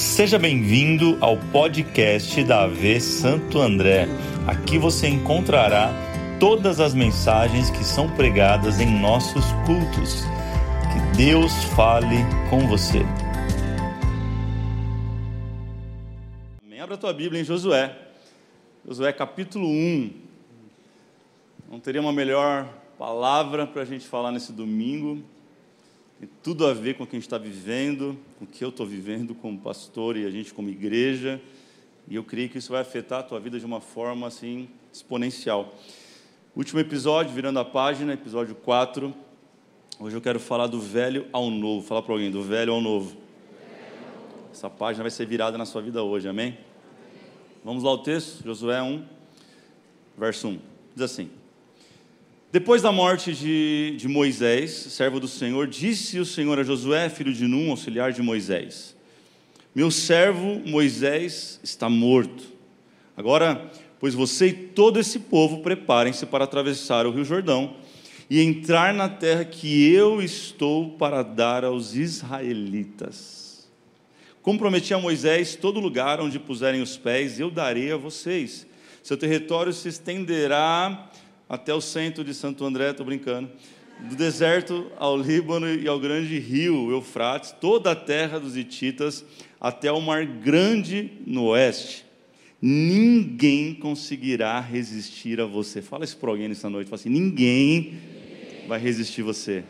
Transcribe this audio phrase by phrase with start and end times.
[0.00, 4.08] Seja bem-vindo ao podcast da AV Santo André.
[4.46, 5.92] Aqui você encontrará
[6.40, 10.24] todas as mensagens que são pregadas em nossos cultos.
[10.90, 12.16] Que Deus fale
[12.48, 13.00] com você.
[16.80, 17.94] Abra a tua Bíblia em Josué.
[18.88, 20.12] Josué capítulo 1.
[21.70, 22.66] Não teria uma melhor
[22.98, 25.22] palavra para a gente falar nesse domingo
[26.20, 28.68] tem tudo a ver com o que a gente está vivendo, com o que eu
[28.68, 31.40] estou vivendo como pastor e a gente como igreja.
[32.06, 35.74] E eu creio que isso vai afetar a tua vida de uma forma assim exponencial.
[36.54, 39.14] Último episódio, virando a página, episódio 4.
[39.98, 41.86] Hoje eu quero falar do velho ao novo.
[41.86, 43.16] Fala para alguém, do velho ao novo.
[44.52, 46.58] Essa página vai ser virada na sua vida hoje, amém?
[47.64, 49.02] Vamos lá ao texto, Josué 1,
[50.18, 50.58] verso 1.
[50.94, 51.30] Diz assim:
[52.52, 57.32] depois da morte de, de, Moisés, servo do Senhor, disse o Senhor a Josué, filho
[57.32, 58.96] de Num, auxiliar de Moisés:
[59.72, 62.42] Meu servo Moisés está morto.
[63.16, 67.76] Agora, pois você e todo esse povo preparem-se para atravessar o rio Jordão
[68.28, 73.68] e entrar na terra que eu estou para dar aos israelitas.
[74.42, 78.66] Como prometi a Moisés, todo lugar onde puserem os pés eu darei a vocês.
[79.02, 81.10] Seu território se estenderá
[81.50, 83.50] até o centro de Santo André, estou brincando,
[84.08, 89.24] do deserto ao Líbano e ao grande rio Eufrates, toda a terra dos Hititas,
[89.60, 92.04] até o mar grande no oeste.
[92.62, 95.82] Ninguém conseguirá resistir a você.
[95.82, 96.88] Fala isso para alguém nessa noite.
[96.88, 97.94] Fala assim: ninguém
[98.68, 99.64] vai resistir a você.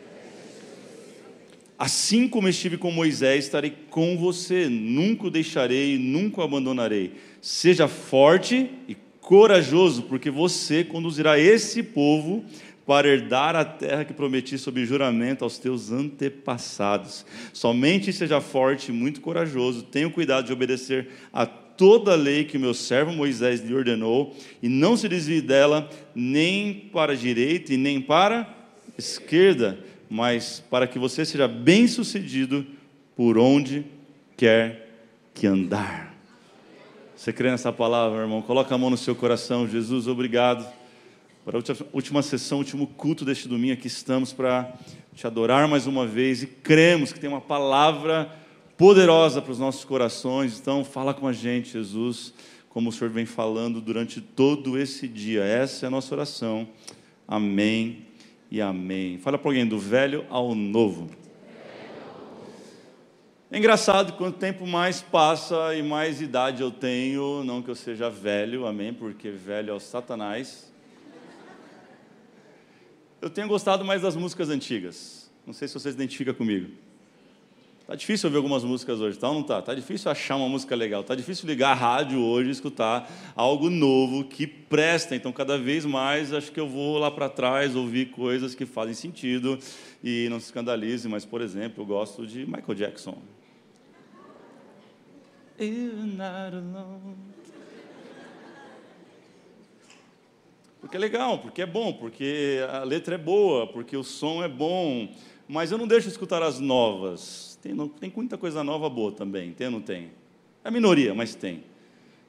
[1.79, 4.69] Assim como estive com Moisés, estarei com você.
[4.69, 7.13] Nunca o deixarei, nunca o abandonarei.
[7.41, 12.43] Seja forte e corajoso, porque você conduzirá esse povo
[12.85, 17.25] para herdar a terra que prometi sob juramento aos teus antepassados.
[17.53, 22.57] Somente seja forte e muito corajoso, tenha cuidado de obedecer a toda a lei que
[22.57, 27.77] meu servo Moisés lhe ordenou, e não se desvie dela nem para a direita e
[27.77, 28.47] nem para a
[28.97, 29.79] esquerda,
[30.09, 32.65] mas para que você seja bem-sucedido
[33.15, 33.85] por onde
[34.35, 34.89] quer
[35.33, 36.10] que andar.
[37.21, 38.41] Você crê nessa palavra, irmão?
[38.41, 39.67] Coloca a mão no seu coração.
[39.67, 40.67] Jesus, obrigado.
[41.45, 41.61] Para a
[41.93, 44.73] última sessão, último culto deste domingo, aqui estamos para
[45.13, 48.27] te adorar mais uma vez e cremos que tem uma palavra
[48.75, 50.59] poderosa para os nossos corações.
[50.59, 52.33] Então, fala com a gente, Jesus,
[52.69, 55.43] como o Senhor vem falando durante todo esse dia.
[55.43, 56.67] Essa é a nossa oração.
[57.27, 57.99] Amém
[58.49, 59.19] e amém.
[59.19, 61.20] Fala para alguém do velho ao novo.
[63.53, 68.09] É engraçado, quanto tempo mais passa e mais idade eu tenho, não que eu seja
[68.09, 70.71] velho, amém, porque velho é o Satanás.
[73.21, 75.29] Eu tenho gostado mais das músicas antigas.
[75.45, 76.71] Não sei se você se identifica comigo.
[77.85, 79.61] Tá difícil ouvir algumas músicas hoje, tá ou não tá?
[79.61, 81.03] Tá difícil achar uma música legal.
[81.03, 85.13] Tá difícil ligar a rádio hoje e escutar algo novo que presta.
[85.13, 88.93] Então, cada vez mais, acho que eu vou lá para trás ouvir coisas que fazem
[88.93, 89.59] sentido
[90.01, 91.05] e não se escandalize.
[91.09, 93.21] Mas, por exemplo, eu gosto de Michael Jackson.
[95.61, 97.15] You're not alone.
[100.79, 104.47] Porque é legal, porque é bom, porque a letra é boa, porque o som é
[104.47, 105.07] bom,
[105.47, 107.59] mas eu não deixo escutar as novas.
[107.61, 110.09] Tem, tem muita coisa nova boa também, tem ou não tem?
[110.63, 111.63] É a minoria, mas tem.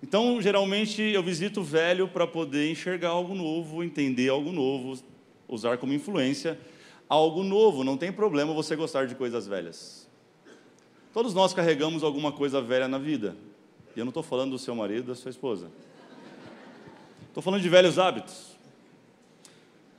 [0.02, 5.02] Então, geralmente, eu visito o velho para poder enxergar algo novo, entender algo novo,
[5.48, 6.58] usar como influência
[7.08, 7.84] algo novo.
[7.84, 10.01] Não tem problema você gostar de coisas velhas.
[11.12, 13.36] Todos nós carregamos alguma coisa velha na vida.
[13.94, 15.70] E eu não estou falando do seu marido, da sua esposa.
[17.28, 18.56] Estou falando de velhos hábitos,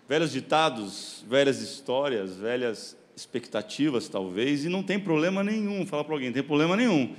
[0.07, 5.85] velhos ditados, velhas histórias, velhas expectativas, talvez, e não tem problema nenhum.
[5.85, 7.15] Falar para alguém, não tem problema nenhum.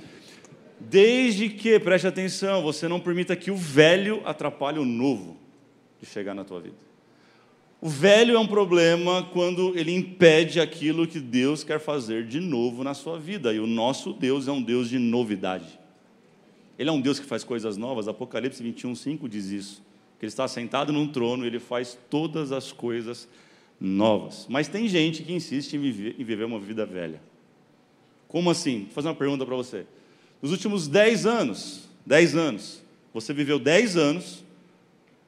[0.79, 5.37] Desde que, preste atenção, você não permita que o velho atrapalhe o novo
[6.01, 6.75] de chegar na tua vida.
[7.85, 12.83] O velho é um problema quando ele impede aquilo que Deus quer fazer de novo
[12.83, 13.53] na sua vida.
[13.53, 15.79] E o nosso Deus é um Deus de novidade.
[16.79, 18.07] Ele é um Deus que faz coisas novas.
[18.07, 19.83] Apocalipse 21, 5 diz isso.
[20.17, 23.29] Que ele está sentado num trono e ele faz todas as coisas
[23.79, 24.47] novas.
[24.49, 27.21] Mas tem gente que insiste em viver, em viver uma vida velha.
[28.27, 28.85] Como assim?
[28.85, 29.85] Vou fazer uma pergunta para você.
[30.41, 32.83] Nos últimos 10 anos, 10 anos,
[33.13, 34.43] você viveu 10 anos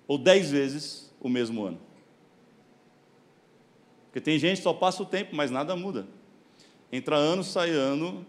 [0.07, 1.85] ou 10 vezes o mesmo ano?
[4.07, 6.07] Porque tem gente que só passa o tempo, mas nada muda.
[6.91, 8.25] Entra ano, sai ano,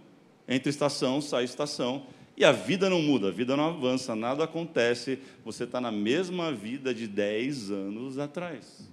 [0.46, 5.18] entra estação, sai estação, e a vida não muda, a vida não avança, nada acontece,
[5.44, 8.88] você está na mesma vida de 10 anos atrás.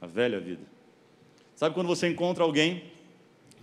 [0.00, 0.62] A velha vida.
[1.54, 2.84] Sabe quando você encontra alguém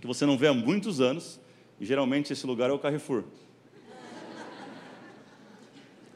[0.00, 1.40] que você não vê há muitos anos,
[1.80, 3.24] e geralmente esse lugar é o Carrefour.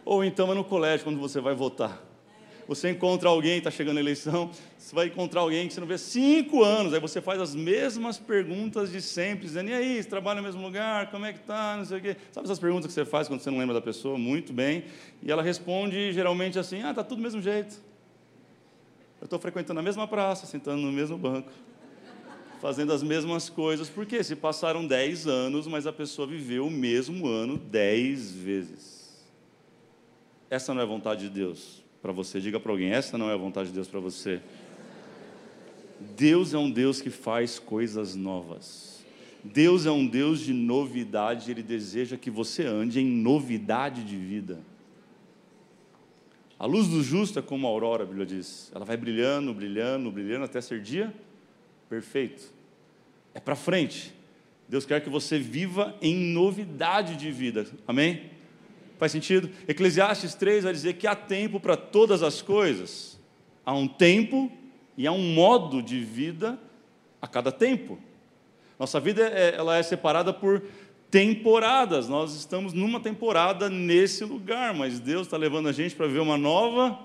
[0.05, 2.10] Ou então é no colégio, quando você vai votar.
[2.71, 5.99] Você encontra alguém, está chegando a eleição, você vai encontrar alguém que você não vê
[5.99, 10.41] cinco anos, aí você faz as mesmas perguntas de sempre, dizendo, e aí, você trabalha
[10.41, 12.17] no mesmo lugar, como é que tá, não sei o quê.
[12.31, 14.17] Sabe essas perguntas que você faz quando você não lembra da pessoa?
[14.17, 14.85] Muito bem.
[15.21, 17.83] E ela responde geralmente assim, ah, está tudo do mesmo jeito.
[19.21, 21.51] Eu estou frequentando a mesma praça, sentando no mesmo banco,
[22.61, 23.91] fazendo as mesmas coisas.
[23.91, 24.23] Por quê?
[24.23, 29.27] Se passaram dez anos, mas a pessoa viveu o mesmo ano dez vezes.
[30.49, 32.41] Essa não é a vontade de Deus para você.
[32.41, 34.41] Diga para alguém: essa não é a vontade de Deus para você.
[36.17, 39.05] Deus é um Deus que faz coisas novas.
[39.43, 44.61] Deus é um Deus de novidade, Ele deseja que você ande em novidade de vida.
[46.59, 48.71] A luz do justo é como a aurora, a Bíblia diz.
[48.75, 51.13] Ela vai brilhando, brilhando, brilhando até ser dia
[51.89, 52.53] perfeito.
[53.35, 54.15] É para frente.
[54.69, 57.67] Deus quer que você viva em novidade de vida.
[57.89, 58.31] Amém?
[59.01, 59.49] Faz sentido?
[59.67, 63.19] Eclesiastes 3 vai dizer que há tempo para todas as coisas.
[63.65, 64.53] Há um tempo
[64.95, 66.59] e há um modo de vida
[67.19, 67.99] a cada tempo.
[68.79, 70.63] Nossa vida é, ela é separada por
[71.11, 72.11] temporadas.
[72.11, 76.37] Nós estamos numa temporada nesse lugar, mas Deus está levando a gente para ver uma
[76.37, 76.99] nova,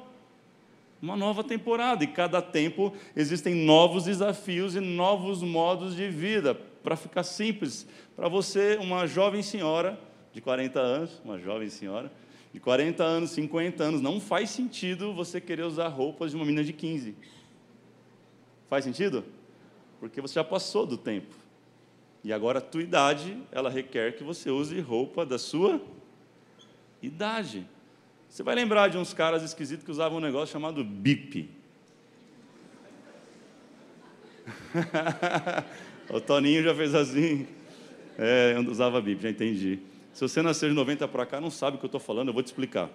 [1.01, 2.03] uma nova temporada.
[2.03, 6.55] E cada tempo existem novos desafios e novos modos de vida.
[6.83, 7.87] Para ficar simples,
[8.17, 9.97] para você, uma jovem senhora
[10.35, 12.11] de 40 anos, uma jovem senhora,
[12.53, 16.61] de 40 anos, 50 anos, não faz sentido você querer usar roupas de uma menina
[16.61, 17.15] de 15.
[18.67, 19.23] Faz sentido?
[19.97, 21.33] Porque você já passou do tempo.
[22.21, 25.81] E agora a tua idade, ela requer que você use roupa da sua
[27.01, 27.65] idade.
[28.27, 31.49] Você vai lembrar de uns caras esquisitos que usavam um negócio chamado bip.
[36.11, 37.47] o Toninho já fez assim.
[38.17, 39.94] É, eu usava bip, já entendi.
[40.15, 42.33] Se você nasceu de 90 para cá, não sabe o que eu estou falando, eu
[42.33, 42.89] vou te explicar.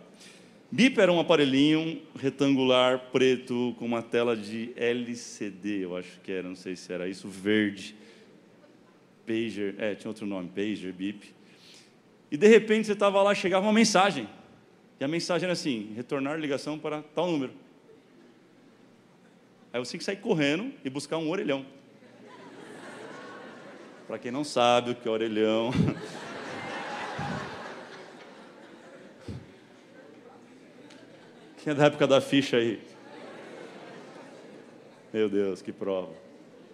[0.71, 6.49] BIP era um aparelhinho retangular, preto, com uma tela de LCD, eu acho que era,
[6.49, 7.95] não sei se era isso, verde.
[9.27, 11.35] Pager, é, tinha outro nome, Pager, BIP.
[12.31, 14.27] E de repente você estava lá, chegava uma mensagem.
[14.99, 17.53] E a mensagem era assim: retornar ligação para tal número.
[19.75, 21.67] Aí você tinha que sair correndo e buscar um orelhão.
[24.09, 25.71] Para quem não sabe o que é orelhão.
[31.63, 32.81] Quem é da época da ficha aí?
[35.13, 36.09] Meu Deus, que prova.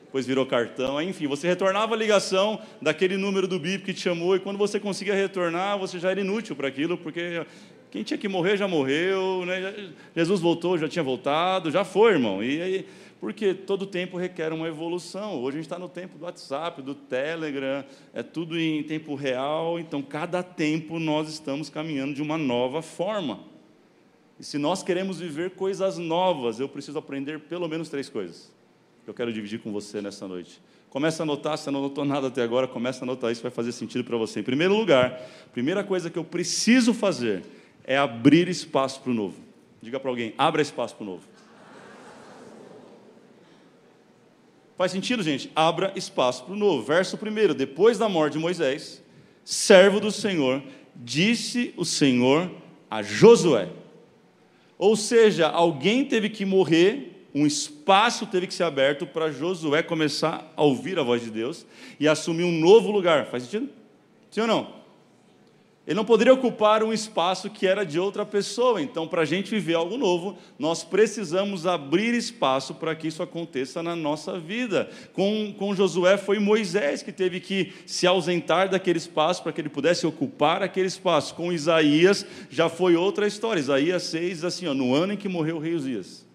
[0.04, 4.36] Depois virou cartão, enfim, você retornava a ligação daquele número do BIP que te chamou,
[4.36, 7.44] e quando você conseguia retornar, você já era inútil para aquilo, porque
[7.90, 9.90] quem tinha que morrer já morreu, né?
[10.14, 12.42] Jesus voltou, já tinha voltado, já foi, irmão.
[12.42, 12.86] E aí,
[13.18, 15.34] porque todo tempo requer uma evolução.
[15.42, 17.84] Hoje a gente está no tempo do WhatsApp, do Telegram,
[18.14, 23.55] é tudo em tempo real, então cada tempo nós estamos caminhando de uma nova forma.
[24.38, 28.54] E se nós queremos viver coisas novas, eu preciso aprender pelo menos três coisas
[29.04, 30.60] que eu quero dividir com você nessa noite.
[30.90, 33.70] Começa a anotar, se não anotou nada até agora, começa a anotar, isso vai fazer
[33.70, 34.40] sentido para você.
[34.40, 35.20] Em primeiro lugar,
[35.52, 37.44] primeira coisa que eu preciso fazer
[37.84, 39.36] é abrir espaço para o novo.
[39.80, 41.22] Diga para alguém, abra espaço para o novo.
[44.76, 45.50] Faz sentido, gente?
[45.54, 46.82] Abra espaço para o novo.
[46.82, 49.02] Verso primeiro, depois da morte de Moisés,
[49.44, 50.62] servo do Senhor,
[50.94, 52.50] disse o Senhor
[52.90, 53.68] a Josué.
[54.78, 60.52] Ou seja, alguém teve que morrer, um espaço teve que ser aberto para Josué começar
[60.56, 61.66] a ouvir a voz de Deus
[61.98, 63.26] e assumir um novo lugar.
[63.26, 63.68] Faz sentido?
[64.30, 64.85] Sim ou não?
[65.86, 68.82] Ele não poderia ocupar um espaço que era de outra pessoa.
[68.82, 73.84] Então, para a gente viver algo novo, nós precisamos abrir espaço para que isso aconteça
[73.84, 74.90] na nossa vida.
[75.12, 79.68] Com, com Josué foi Moisés que teve que se ausentar daquele espaço para que ele
[79.68, 81.36] pudesse ocupar aquele espaço.
[81.36, 83.60] Com Isaías já foi outra história.
[83.60, 86.26] Isaías 6, assim, ó, no ano em que morreu o rei Uzias,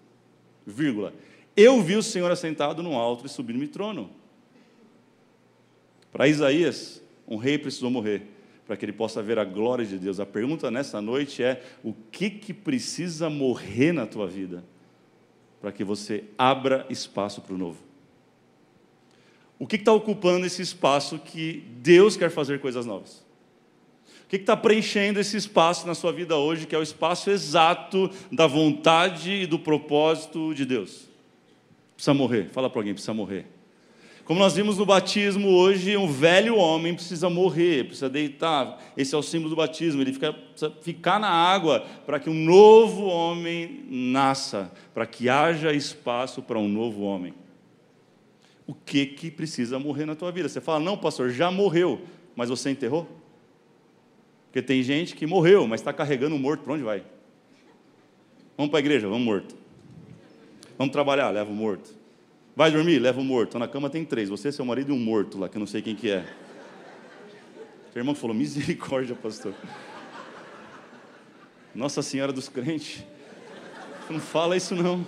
[0.66, 1.12] vírgula,
[1.54, 4.08] eu vi o Senhor assentado no alto e subindo no trono.
[6.10, 8.31] Para Isaías, um rei precisou morrer
[8.66, 10.20] para que ele possa ver a glória de Deus.
[10.20, 14.64] A pergunta nessa noite é: o que, que precisa morrer na tua vida
[15.60, 17.78] para que você abra espaço para o novo?
[19.58, 23.24] O que está ocupando esse espaço que Deus quer fazer coisas novas?
[24.24, 28.10] O que está preenchendo esse espaço na sua vida hoje, que é o espaço exato
[28.30, 31.08] da vontade e do propósito de Deus?
[31.94, 32.48] Precisa morrer.
[32.50, 33.46] Fala para alguém: precisa morrer.
[34.24, 38.80] Como nós vimos no batismo hoje, um velho homem precisa morrer, precisa deitar.
[38.96, 40.00] Esse é o símbolo do batismo.
[40.00, 45.72] Ele fica, precisa ficar na água para que um novo homem nasça, para que haja
[45.72, 47.34] espaço para um novo homem.
[48.64, 50.48] O que que precisa morrer na tua vida?
[50.48, 52.00] Você fala, não, pastor, já morreu,
[52.36, 53.08] mas você enterrou?
[54.46, 57.02] Porque tem gente que morreu, mas está carregando um morto, para onde vai?
[58.56, 59.56] Vamos para a igreja, vamos morto.
[60.78, 62.01] Vamos trabalhar, leva o morto.
[62.54, 63.58] Vai dormir, leva o morto.
[63.58, 65.80] Na cama tem três, você, seu marido e um morto lá, que eu não sei
[65.80, 66.24] quem que é.
[67.92, 69.54] Seu irmão falou, misericórdia, pastor.
[71.74, 73.04] Nossa Senhora dos Crentes.
[74.10, 75.04] Não fala isso não.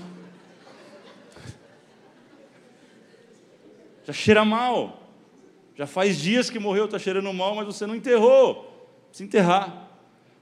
[4.04, 5.10] Já cheira mal.
[5.76, 8.70] Já faz dias que morreu, está cheirando mal, mas você não enterrou.
[9.08, 9.83] Precisa enterrar.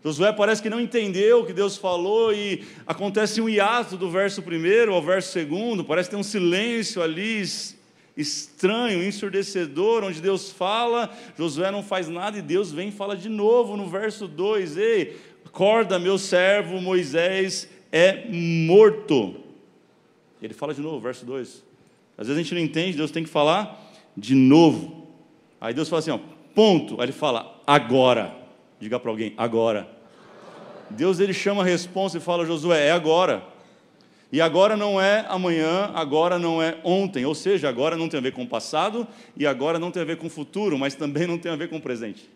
[0.05, 4.43] Josué parece que não entendeu o que Deus falou e acontece um hiato do verso
[4.43, 7.43] primeiro ao verso segundo, parece tem um silêncio ali
[8.17, 13.29] estranho, ensurdecedor, onde Deus fala, Josué não faz nada e Deus vem e fala de
[13.29, 15.17] novo no verso 2: Ei,
[15.47, 19.37] acorda, meu servo Moisés é morto.
[20.43, 21.63] Ele fala de novo, verso 2.
[22.19, 25.07] Às vezes a gente não entende, Deus tem que falar de novo.
[25.61, 26.19] Aí Deus fala assim, ó,
[26.55, 27.01] ponto.
[27.01, 28.37] Aí ele fala, agora.
[28.81, 29.89] Diga para alguém, agora.
[30.97, 33.43] Deus ele chama a resposta e fala, Josué, é agora.
[34.33, 37.27] E agora não é amanhã, agora não é ontem.
[37.27, 39.07] Ou seja, agora não tem a ver com o passado
[39.37, 41.69] e agora não tem a ver com o futuro, mas também não tem a ver
[41.69, 42.31] com o presente.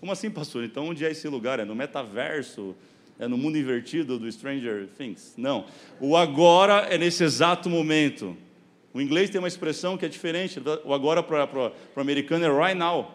[0.00, 0.64] Como assim, pastor?
[0.64, 1.60] Então onde é esse lugar?
[1.60, 2.74] É no metaverso?
[3.18, 5.34] É no mundo invertido do Stranger Things?
[5.36, 5.66] Não.
[6.00, 8.36] O agora é nesse exato momento.
[8.92, 10.60] O inglês tem uma expressão que é diferente.
[10.84, 13.14] O agora para o americano é right now.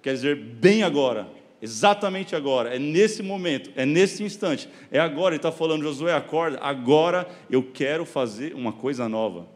[0.00, 1.28] Quer dizer, bem agora.
[1.62, 2.74] Exatamente agora.
[2.74, 3.70] É nesse momento.
[3.76, 4.68] É nesse instante.
[4.90, 5.34] É agora.
[5.34, 6.58] Ele está falando, Josué, acorda.
[6.60, 9.46] Agora eu quero fazer uma coisa nova.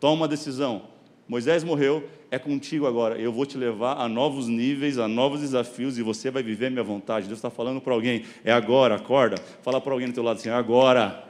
[0.00, 0.96] Toma uma decisão.
[1.28, 3.18] Moisés morreu, é contigo agora.
[3.18, 6.70] Eu vou te levar a novos níveis, a novos desafios e você vai viver a
[6.70, 7.26] minha vontade.
[7.26, 9.36] Deus está falando para alguém, é agora, acorda.
[9.62, 11.24] Fala para alguém do teu lado assim, é agora.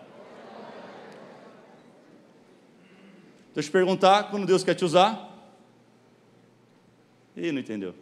[3.54, 5.32] Deixa eu te perguntar, quando Deus quer te usar?
[7.34, 7.94] Ih, não entendeu.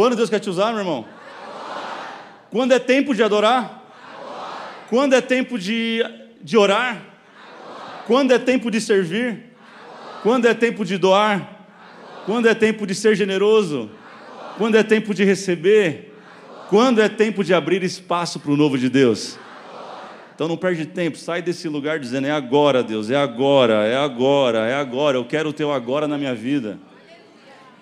[0.00, 1.04] Quando Deus quer te usar, meu irmão?
[1.04, 2.08] Agora.
[2.50, 3.84] Quando é tempo de adorar?
[4.18, 4.86] Agora.
[4.88, 6.02] Quando é tempo de,
[6.40, 6.92] de orar?
[6.92, 8.04] Agora.
[8.06, 9.52] Quando é tempo de servir?
[10.22, 11.66] Quando é tempo de doar?
[12.24, 13.90] Quando é tempo de ser generoso?
[14.56, 16.16] Quando é tempo de receber?
[16.70, 19.38] Quando é tempo de abrir espaço para o novo de Deus?
[20.34, 24.60] Então não perde tempo, sai desse lugar dizendo: é agora, Deus, é agora, é agora,
[24.60, 26.78] é agora, eu quero o teu agora na minha vida.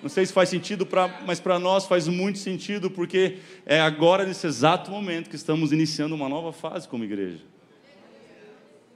[0.02, 4.24] Não sei se faz sentido, pra, mas para nós faz muito sentido, porque é agora,
[4.24, 7.40] nesse exato momento, que estamos iniciando uma nova fase como igreja.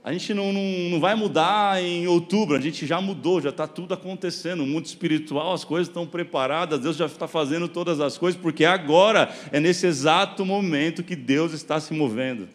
[0.03, 3.65] A gente não, não, não vai mudar em outubro, a gente já mudou, já está
[3.65, 4.63] tudo acontecendo.
[4.63, 8.65] O mundo espiritual, as coisas estão preparadas, Deus já está fazendo todas as coisas, porque
[8.65, 12.49] agora, é nesse exato momento que Deus está se movendo.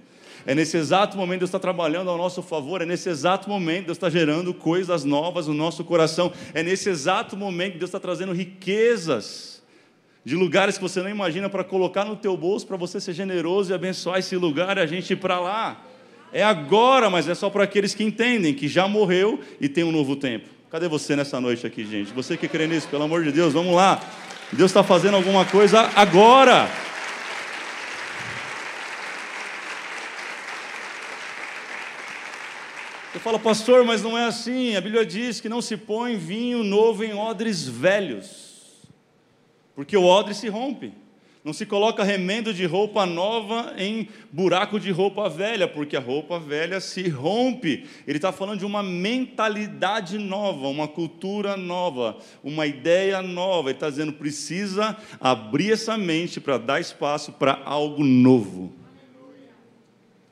[0.47, 3.99] É nesse exato momento Deus está trabalhando ao nosso favor, é nesse exato momento Deus
[3.99, 9.63] está gerando coisas novas no nosso coração, é nesse exato momento Deus está trazendo riquezas
[10.25, 13.73] de lugares que você não imagina para colocar no teu bolso, para você ser generoso
[13.73, 15.83] e abençoar esse lugar e a gente ir para lá.
[16.33, 19.93] É agora, mas é só para aqueles que entendem que já morreu e tem um
[19.93, 20.49] novo tempo.
[20.71, 22.13] Cadê você nessa noite aqui, gente?
[22.13, 24.01] Você que crê nisso, pelo amor de Deus, vamos lá.
[24.53, 26.69] Deus está fazendo alguma coisa agora.
[33.19, 34.77] Você fala, pastor, mas não é assim.
[34.77, 38.87] A Bíblia diz que não se põe vinho novo em odres velhos,
[39.75, 40.93] porque o odre se rompe.
[41.43, 46.39] Não se coloca remendo de roupa nova em buraco de roupa velha, porque a roupa
[46.39, 47.89] velha se rompe.
[48.07, 53.71] Ele está falando de uma mentalidade nova, uma cultura nova, uma ideia nova.
[53.71, 58.73] Ele está dizendo: precisa abrir essa mente para dar espaço para algo novo.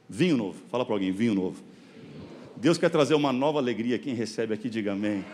[0.08, 0.62] Vinho novo.
[0.70, 1.65] Fala para alguém: vinho novo.
[2.56, 3.98] Deus quer trazer uma nova alegria.
[3.98, 5.24] Quem recebe aqui, diga amém.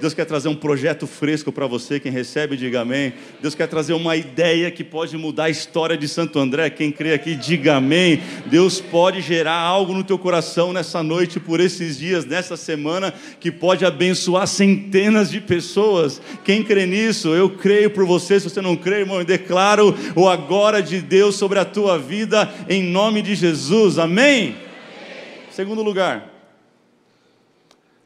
[0.00, 3.12] Deus quer trazer um projeto fresco para você, quem recebe, diga amém.
[3.42, 7.12] Deus quer trazer uma ideia que pode mudar a história de Santo André, quem crê
[7.12, 8.22] aqui, diga amém.
[8.46, 13.52] Deus pode gerar algo no teu coração nessa noite, por esses dias, nessa semana, que
[13.52, 16.22] pode abençoar centenas de pessoas.
[16.44, 18.40] Quem crê nisso, eu creio por você.
[18.40, 22.50] Se você não crê, irmão, eu declaro o agora de Deus sobre a tua vida,
[22.70, 24.69] em nome de Jesus, amém?
[25.60, 26.32] Segundo lugar,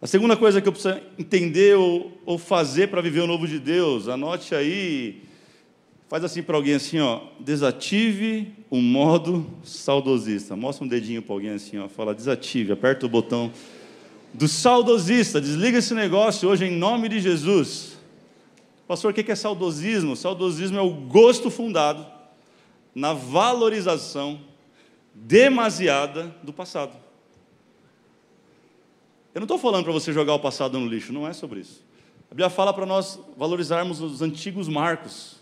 [0.02, 3.60] a segunda coisa que eu preciso entender ou, ou fazer para viver o novo de
[3.60, 5.22] Deus, anote aí,
[6.08, 10.56] faz assim para alguém assim, ó, desative o modo saudosista.
[10.56, 13.52] Mostra um dedinho para alguém assim, ó, fala desative, aperta o botão
[14.32, 17.96] do saudosista, desliga esse negócio hoje em nome de Jesus.
[18.88, 20.16] Pastor, o que é saudosismo?
[20.16, 22.04] Saudosismo é o gosto fundado
[22.92, 24.40] na valorização
[25.14, 27.03] demasiada do passado.
[29.34, 31.84] Eu não estou falando para você jogar o passado no lixo, não é sobre isso.
[32.30, 35.36] A Bíblia fala para nós valorizarmos os antigos marcos.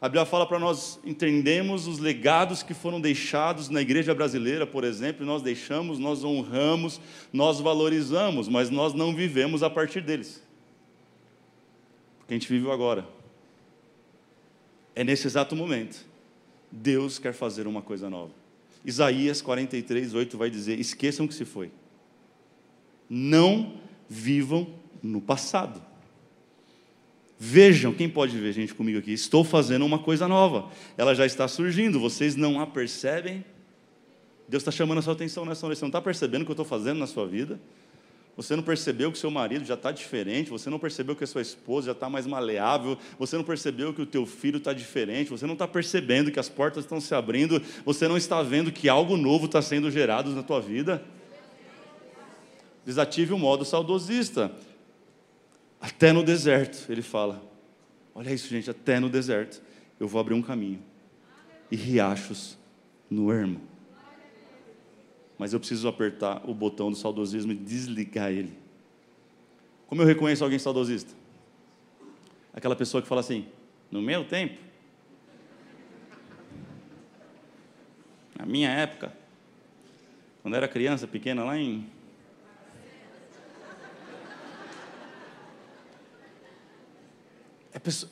[0.00, 4.84] A Bíblia fala para nós entendermos os legados que foram deixados na igreja brasileira, por
[4.84, 6.98] exemplo, nós deixamos, nós honramos,
[7.30, 10.42] nós valorizamos, mas nós não vivemos a partir deles.
[12.18, 13.06] Porque a gente vive agora.
[14.94, 16.06] É nesse exato momento.
[16.72, 18.32] Deus quer fazer uma coisa nova.
[18.84, 21.70] Isaías 43, 8 vai dizer: esqueçam que se foi.
[23.08, 23.74] Não
[24.08, 24.66] vivam
[25.02, 25.82] no passado.
[27.38, 29.12] Vejam, quem pode ver, gente, comigo aqui?
[29.12, 30.70] Estou fazendo uma coisa nova.
[30.96, 33.44] Ela já está surgindo, vocês não a percebem?
[34.48, 35.74] Deus está chamando a sua atenção nessa hora.
[35.74, 37.60] Você não está percebendo o que eu estou fazendo na sua vida?
[38.36, 41.40] Você não percebeu que seu marido já está diferente, você não percebeu que a sua
[41.40, 45.46] esposa já está mais maleável, você não percebeu que o teu filho está diferente, você
[45.46, 49.16] não está percebendo que as portas estão se abrindo, você não está vendo que algo
[49.16, 51.02] novo está sendo gerado na tua vida.
[52.86, 54.54] Desative o modo saudosista.
[55.80, 57.42] Até no deserto, ele fala.
[58.14, 59.60] Olha isso, gente, até no deserto
[59.98, 60.80] eu vou abrir um caminho
[61.68, 62.56] e riachos
[63.10, 63.60] no ermo.
[65.36, 68.56] Mas eu preciso apertar o botão do saudosismo e desligar ele.
[69.88, 71.12] Como eu reconheço alguém saudosista?
[72.54, 73.46] Aquela pessoa que fala assim:
[73.90, 74.60] no meu tempo,
[78.38, 79.12] na minha época,
[80.40, 81.95] quando eu era criança pequena, lá em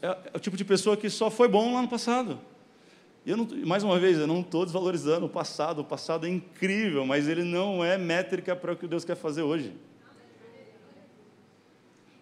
[0.03, 2.39] É, é, o tipo de pessoa que só foi bom lá no passado.
[3.27, 6.31] E eu não, mais uma vez, eu não estou desvalorizando o passado, o passado é
[6.31, 9.73] incrível, mas ele não é métrica para o que Deus quer fazer hoje.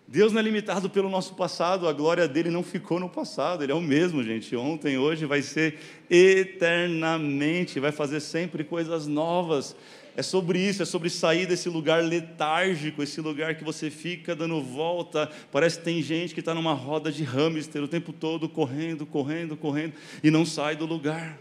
[0.06, 3.72] Deus não é limitado pelo nosso passado, a glória dele não ficou no passado, ele
[3.72, 4.54] é o mesmo, gente.
[4.54, 5.78] Ontem, hoje, vai ser
[6.10, 9.74] eternamente, vai fazer sempre coisas novas.
[10.14, 14.62] É sobre isso, é sobre sair desse lugar letárgico, esse lugar que você fica dando
[14.62, 15.30] volta.
[15.50, 19.56] Parece que tem gente que está numa roda de hamster o tempo todo, correndo, correndo,
[19.56, 21.38] correndo, e não sai do lugar.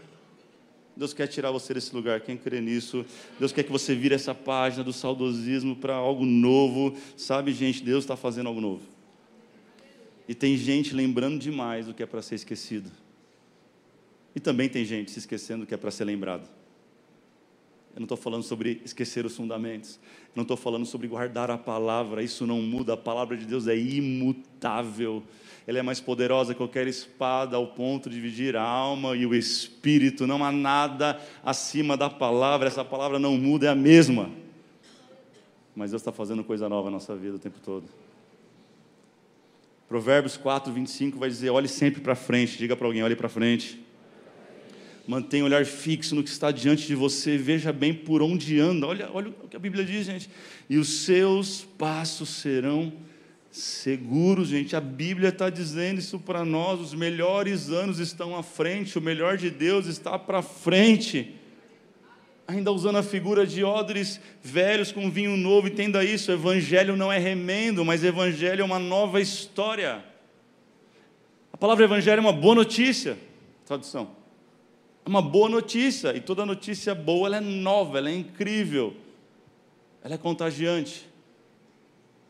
[0.96, 3.04] Deus quer tirar você desse lugar, quem crê nisso?
[3.38, 6.94] Deus quer que você vire essa página do saudosismo para algo novo.
[7.16, 8.82] Sabe, gente, Deus está fazendo algo novo.
[10.28, 12.90] E tem gente lembrando demais do que é para ser esquecido.
[14.34, 16.48] E também tem gente se esquecendo do que é para ser lembrado.
[17.94, 20.00] Eu não estou falando sobre esquecer os fundamentos.
[20.28, 22.22] Eu não estou falando sobre guardar a palavra.
[22.22, 22.94] Isso não muda.
[22.94, 25.22] A palavra de Deus é imutável.
[25.66, 29.34] Ela é mais poderosa que qualquer espada, ao ponto de dividir a alma e o
[29.34, 30.26] espírito.
[30.26, 32.66] Não há nada acima da palavra.
[32.66, 34.30] Essa palavra não muda, é a mesma.
[35.76, 37.84] Mas Deus está fazendo coisa nova na nossa vida o tempo todo.
[39.86, 42.56] Provérbios 4, 25 vai dizer: olhe sempre para frente.
[42.56, 43.91] Diga para alguém: olhe para frente.
[45.06, 48.86] Mantenha o olhar fixo no que está diante de você, veja bem por onde anda.
[48.86, 50.30] Olha, olha o que a Bíblia diz, gente.
[50.70, 52.92] E os seus passos serão
[53.50, 54.76] seguros, gente.
[54.76, 56.80] A Bíblia está dizendo isso para nós.
[56.80, 61.34] Os melhores anos estão à frente, o melhor de Deus está para frente.
[62.46, 67.18] Ainda usando a figura de odres velhos com vinho novo, entenda isso: evangelho não é
[67.18, 70.04] remendo, mas evangelho é uma nova história.
[71.52, 73.18] A palavra evangelho é uma boa notícia,
[73.66, 74.21] tradução.
[75.04, 78.94] É uma boa notícia, e toda notícia boa ela é nova, ela é incrível,
[80.02, 81.08] ela é contagiante.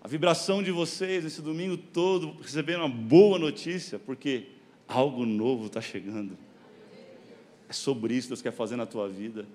[0.03, 4.47] A vibração de vocês esse domingo todo recebendo uma boa notícia, porque
[4.89, 6.37] algo novo está chegando.
[7.69, 9.47] É sobre isso que Deus quer fazer na tua vida.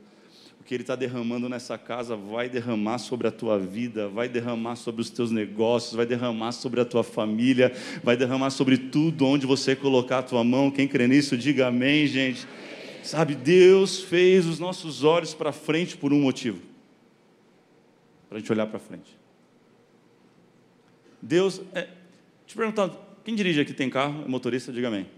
[0.62, 4.75] O que Ele está derramando nessa casa vai derramar sobre a tua vida, vai derramar
[4.75, 9.45] sobre os teus negócios, vai derramar sobre a tua família, vai derramar sobre tudo onde
[9.45, 10.71] você colocar a tua mão.
[10.71, 12.47] Quem crê nisso, diga amém, gente.
[13.07, 16.61] Sabe, Deus fez os nossos olhos para frente por um motivo
[18.27, 19.17] para a gente olhar para frente.
[21.21, 21.87] Deus, é,
[22.45, 25.09] te perguntando, quem dirige aqui tem carro, é motorista, diga amém.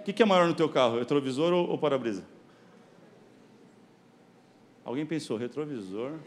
[0.00, 2.22] O que, que é maior no teu carro, retrovisor ou, ou para-brisa?
[4.84, 6.18] Alguém pensou, retrovisor?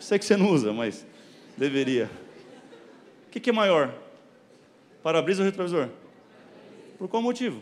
[0.00, 1.06] Sei que você não usa, mas
[1.56, 2.10] deveria.
[3.28, 4.01] O que, que é maior,
[5.02, 5.88] para-brisa ou retrovisor?
[6.98, 7.60] Por qual motivo?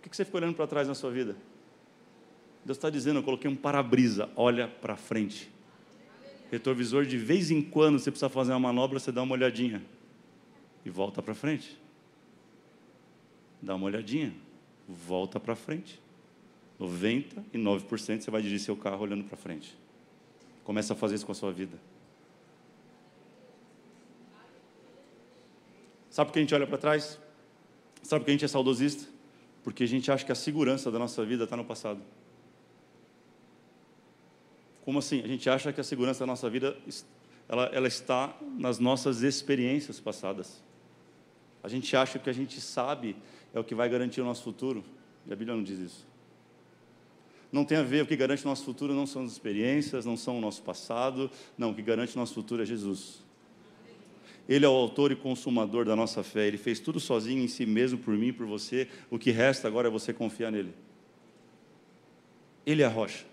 [0.00, 1.36] Por que você fica olhando para trás na sua vida?
[2.64, 5.50] Deus está dizendo, eu coloquei um para-brisa, olha para frente.
[6.50, 9.82] Retrovisor, de vez em quando você precisa fazer uma manobra, você dá uma olhadinha
[10.84, 11.76] e volta para frente.
[13.60, 14.32] Dá uma olhadinha,
[14.88, 16.00] volta para frente.
[16.80, 19.76] 99% você vai dirigir seu carro olhando para frente.
[20.62, 21.76] Começa a fazer isso com a sua vida.
[26.16, 27.20] Sabe por que a gente olha para trás?
[28.02, 29.06] Sabe por que a gente é saudosista?
[29.62, 32.00] Porque a gente acha que a segurança da nossa vida está no passado.
[34.82, 35.20] Como assim?
[35.22, 36.74] A gente acha que a segurança da nossa vida
[37.46, 40.62] ela, ela está nas nossas experiências passadas.
[41.62, 43.14] A gente acha que o que a gente sabe
[43.52, 44.82] é o que vai garantir o nosso futuro,
[45.26, 46.06] e a Bíblia não diz isso.
[47.52, 50.16] Não tem a ver, o que garante o nosso futuro não são as experiências, não
[50.16, 53.25] são o nosso passado, não, o que garante o nosso futuro é Jesus.
[54.48, 57.66] Ele é o autor e consumador da nossa fé, ele fez tudo sozinho em si
[57.66, 60.72] mesmo, por mim, por você, o que resta agora é você confiar nele.
[62.64, 63.24] Ele é a rocha.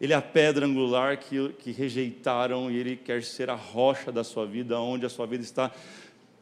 [0.00, 4.22] Ele é a pedra angular que, que rejeitaram e Ele quer ser a rocha da
[4.22, 5.72] sua vida, onde a sua vida está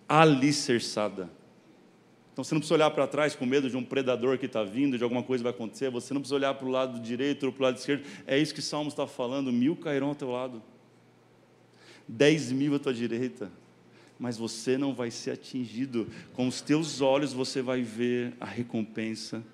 [0.09, 1.31] alicerçada.
[2.33, 4.99] Então você não precisa olhar para trás com medo de um predador que está vindo,
[4.99, 5.89] de alguma coisa vai acontecer.
[5.91, 8.05] Você não precisa olhar para o lado direito ou para o lado esquerdo.
[8.27, 9.53] É isso que Salmos está falando.
[9.53, 10.61] Mil cairão ao teu lado,
[12.09, 13.53] dez mil à tua direita,
[14.25, 16.09] mas você não vai ser atingido.
[16.33, 19.45] Com os teus olhos você vai ver a recompensa.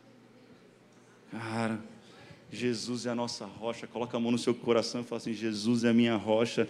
[1.33, 1.81] Cara,
[2.53, 3.87] Jesus é a nossa rocha.
[3.87, 6.67] Coloca a mão no seu coração e fala assim: Jesus é a minha rocha.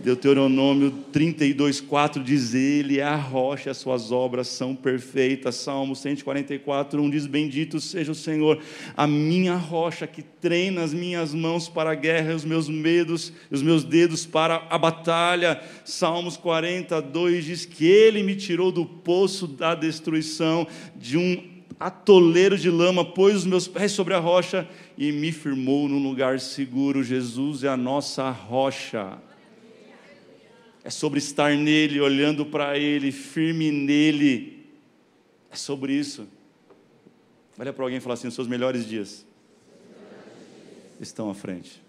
[0.00, 5.56] Deuteronômio 32, 4 diz: Ele é a rocha, as suas obras são perfeitas.
[5.56, 8.60] Salmo 144, 1 diz: Bendito seja o Senhor,
[8.96, 13.62] a minha rocha que treina as minhas mãos para a guerra, os meus medos, os
[13.62, 15.62] meus dedos para a batalha.
[15.84, 20.66] Salmos 42 diz que Ele me tirou do poço da destruição,
[20.96, 25.88] de um atoleiro de lama, pôs os meus pés sobre a rocha e me firmou
[25.88, 27.02] num lugar seguro.
[27.02, 29.18] Jesus é a nossa rocha.
[30.82, 34.66] É sobre estar nele, olhando para ele, firme nele.
[35.50, 36.26] É sobre isso.
[37.58, 39.26] Olha para alguém e fala assim: os seus melhores dias
[40.98, 41.82] estão à frente.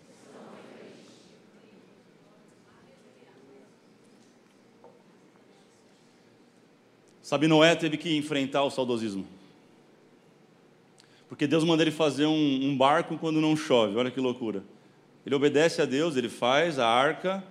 [7.22, 9.26] Sabe, Noé teve que enfrentar o saudosismo.
[11.32, 14.66] Porque Deus manda ele fazer um, um barco quando não chove, olha que loucura.
[15.26, 17.42] Ele obedece a Deus, ele faz a arca,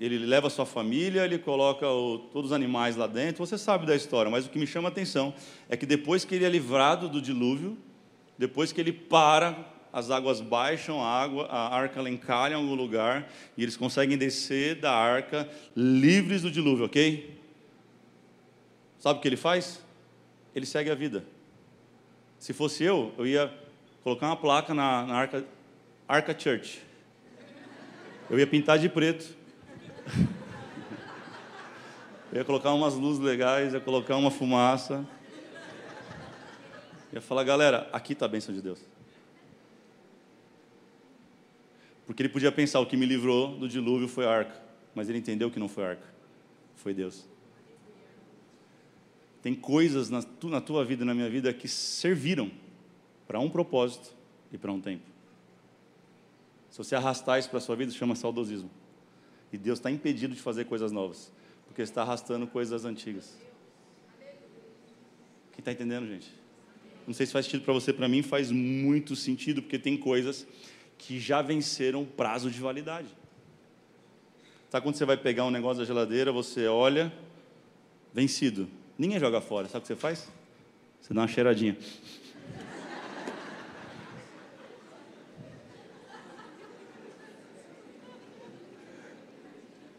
[0.00, 3.46] ele leva a sua família, ele coloca o, todos os animais lá dentro.
[3.46, 5.32] Você sabe da história, mas o que me chama a atenção
[5.68, 7.78] é que depois que ele é livrado do dilúvio,
[8.36, 12.74] depois que ele para, as águas baixam a água, a arca ela encalha em algum
[12.74, 17.38] lugar e eles conseguem descer da arca livres do dilúvio, ok?
[18.98, 19.80] Sabe o que ele faz?
[20.52, 21.24] Ele segue a vida.
[22.44, 23.50] Se fosse eu, eu ia
[24.02, 25.46] colocar uma placa na, na Arca,
[26.06, 26.82] Arca Church.
[28.28, 29.34] Eu ia pintar de preto.
[32.30, 35.08] Eu ia colocar umas luzes legais, ia colocar uma fumaça.
[37.14, 38.80] Ia falar, galera, aqui está a bênção de Deus.
[42.04, 44.60] Porque ele podia pensar, o que me livrou do dilúvio foi a arca.
[44.94, 46.06] Mas ele entendeu que não foi a arca,
[46.74, 47.24] foi Deus.
[49.44, 52.50] Tem coisas na, tu, na tua vida e na minha vida que serviram
[53.28, 54.10] para um propósito
[54.50, 55.04] e para um tempo.
[56.70, 58.70] Se você arrastar isso para a sua vida, chama saudosismo.
[59.52, 61.30] E Deus está impedido de fazer coisas novas,
[61.66, 63.38] porque está arrastando coisas antigas.
[65.52, 66.32] Quem está entendendo, gente?
[67.06, 70.46] Não sei se faz sentido para você, para mim faz muito sentido, porque tem coisas
[70.96, 73.08] que já venceram o prazo de validade.
[74.70, 77.12] Sabe quando você vai pegar um negócio da geladeira, você olha,
[78.14, 78.70] vencido.
[78.98, 79.66] Ninguém joga fora.
[79.68, 80.30] Sabe o que você faz?
[81.00, 81.76] Você dá uma cheiradinha.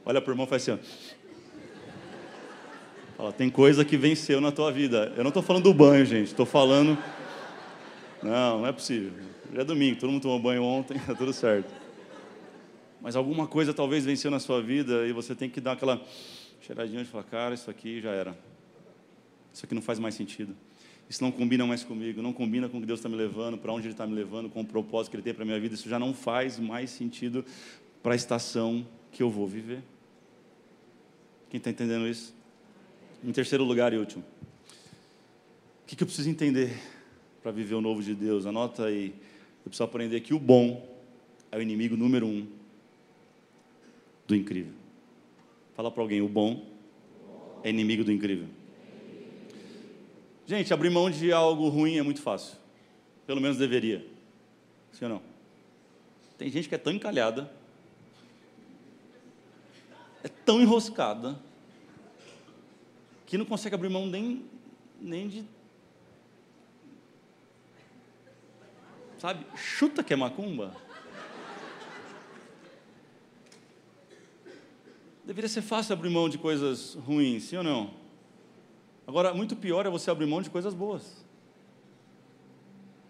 [0.05, 0.79] Olha para o irmão e faz assim.
[0.81, 1.15] Ó.
[3.17, 5.13] Fala, tem coisa que venceu na tua vida.
[5.15, 6.27] Eu não estou falando do banho, gente.
[6.27, 6.97] Estou falando.
[8.21, 9.12] Não, não é possível.
[9.53, 11.73] Já é domingo, todo mundo tomou banho ontem, está tudo certo.
[12.99, 16.01] Mas alguma coisa talvez venceu na sua vida e você tem que dar aquela
[16.62, 18.36] cheiradinha de falar, cara, isso aqui já era.
[19.55, 20.53] Isso aqui não faz mais sentido.
[21.09, 23.71] Isso não combina mais comigo, não combina com o que Deus está me levando, para
[23.71, 25.75] onde Ele está me levando, com o propósito que Ele tem para a minha vida.
[25.75, 27.45] Isso já não faz mais sentido
[28.03, 29.81] para a estação que eu vou viver.
[31.49, 32.35] Quem está entendendo isso?
[33.23, 34.25] Em terceiro lugar e último,
[35.83, 36.77] o que, que eu preciso entender
[37.41, 38.45] para viver o novo de Deus?
[38.45, 39.15] Anota aí.
[39.63, 40.85] Eu preciso aprender que o bom
[41.49, 42.45] é o inimigo número um
[44.27, 44.73] do incrível.
[45.77, 46.61] Fala para alguém: o bom
[47.63, 48.49] é inimigo do incrível.
[50.47, 52.58] Gente, abrir mão de algo ruim é muito fácil.
[53.25, 54.05] Pelo menos deveria.
[54.91, 55.21] Sim ou não?
[56.38, 57.51] Tem gente que é tão encalhada,
[60.23, 61.39] é tão enroscada,
[63.25, 64.45] que não consegue abrir mão nem,
[65.01, 65.45] nem de.
[69.17, 69.45] Sabe?
[69.55, 70.75] Chuta que é macumba.
[75.23, 78.04] Deveria ser fácil abrir mão de coisas ruins, sim ou não?
[79.07, 81.23] Agora, muito pior é você abrir mão de coisas boas.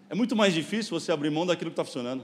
[0.08, 2.22] É muito mais difícil você abrir mão daquilo que está funcionando.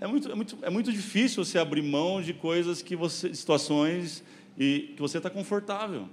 [0.00, 4.22] É muito, é muito, é muito difícil você abrir mão de coisas que você, situações
[4.56, 6.08] e que você está confortável.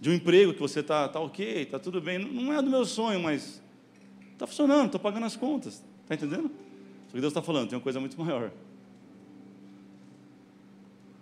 [0.00, 2.18] De um emprego que você está tá ok, está tudo bem.
[2.18, 3.60] Não é do meu sonho, mas
[4.32, 5.82] está funcionando, estou pagando as contas.
[6.02, 6.50] Está entendendo?
[7.06, 8.52] Só que Deus está falando, tem uma coisa muito maior.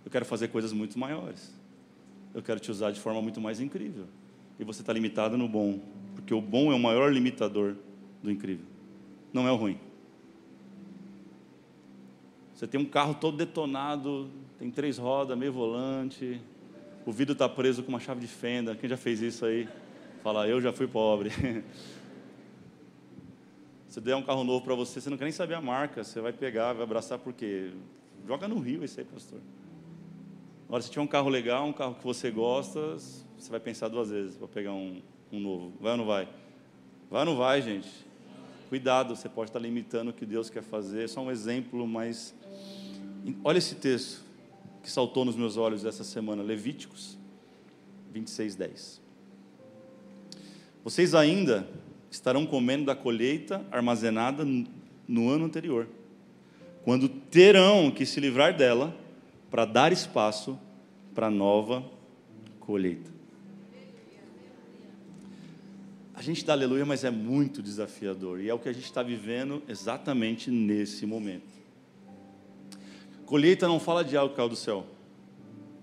[0.05, 1.60] Eu quero fazer coisas muito maiores.
[2.33, 4.05] Eu quero te usar de forma muito mais incrível.
[4.59, 5.79] E você está limitado no bom,
[6.15, 7.75] porque o bom é o maior limitador
[8.21, 8.65] do incrível,
[9.33, 9.79] não é o ruim.
[12.53, 16.39] Você tem um carro todo detonado, tem três rodas, meio volante,
[17.05, 18.75] o vidro está preso com uma chave de fenda.
[18.75, 19.67] Quem já fez isso aí?
[20.21, 21.31] Fala, eu já fui pobre.
[23.87, 26.21] Se der um carro novo para você, você não quer nem saber a marca, você
[26.21, 27.71] vai pegar, vai abraçar, por quê?
[28.27, 29.39] Joga no rio isso aí, pastor.
[30.71, 32.95] Agora, se tiver um carro legal, um carro que você gosta,
[33.37, 35.73] você vai pensar duas vezes para pegar um, um novo.
[35.81, 36.29] Vai ou não vai?
[37.09, 37.89] Vai ou não vai, gente?
[38.69, 41.09] Cuidado, você pode estar limitando o que Deus quer fazer.
[41.09, 42.33] Só um exemplo, mas
[43.43, 44.23] olha esse texto
[44.81, 47.17] que saltou nos meus olhos essa semana, Levíticos
[48.13, 49.01] 26, 10.
[50.85, 51.67] Vocês ainda
[52.09, 54.47] estarão comendo da colheita armazenada
[55.05, 55.85] no ano anterior,
[56.85, 59.00] quando terão que se livrar dela
[59.51, 60.57] para dar espaço
[61.13, 61.83] para nova
[62.61, 63.11] colheita.
[66.13, 69.03] A gente dá aleluia, mas é muito desafiador, e é o que a gente está
[69.03, 71.51] vivendo exatamente nesse momento.
[73.25, 74.85] Colheita não fala de algo que caiu do céu,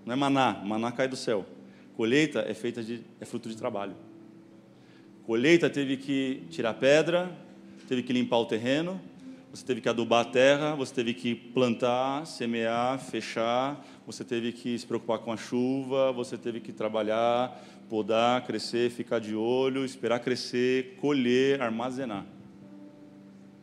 [0.05, 1.45] não é maná, maná cai do céu.
[1.95, 3.95] Colheita é feita de, é fruto de trabalho.
[5.23, 7.29] Colheita teve que tirar pedra,
[7.87, 8.99] teve que limpar o terreno,
[9.51, 14.77] você teve que adubar a terra, você teve que plantar, semear, fechar, você teve que
[14.77, 17.59] se preocupar com a chuva, você teve que trabalhar,
[17.89, 22.25] podar, crescer, ficar de olho, esperar crescer, colher, armazenar.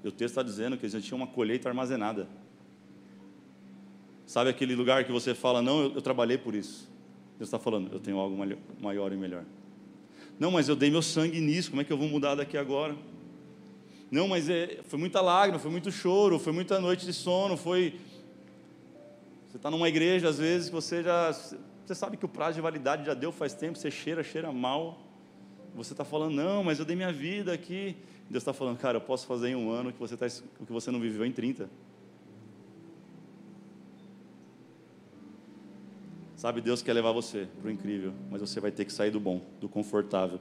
[0.03, 2.29] E o texto está dizendo que eles já tinham uma colheita armazenada.
[4.27, 6.91] Sabe aquele lugar que você fala, não, eu, eu trabalhei por isso.
[7.39, 8.37] Deus está falando, eu tenho algo
[8.81, 9.45] maior e melhor.
[10.39, 12.97] Não, mas eu dei meu sangue nisso, como é que eu vou mudar daqui agora?
[14.11, 17.99] Não, mas é, foi muita lágrima, foi muito choro, foi muita noite de sono, foi.
[19.49, 21.33] Você está numa igreja, às vezes, você já.
[21.33, 25.03] Você sabe que o prazo de validade já deu faz tempo, você cheira, cheira mal.
[25.75, 27.97] Você está falando, não, mas eu dei minha vida aqui.
[28.31, 30.27] Deus está falando, cara, eu posso fazer em um ano o que você, tá,
[30.59, 31.69] o que você não viveu em 30.
[36.37, 39.19] Sabe, Deus quer levar você para o incrível, mas você vai ter que sair do
[39.19, 40.39] bom, do confortável.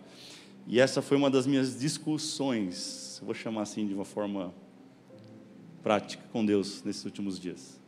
[0.67, 4.51] E essa foi uma das minhas discussões, vou chamar assim de uma forma
[5.83, 7.79] prática com Deus nesses últimos dias.